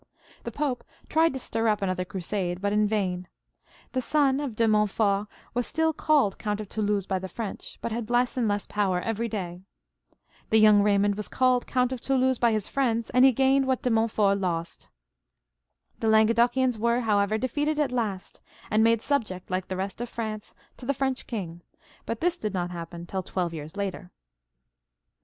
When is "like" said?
19.51-19.67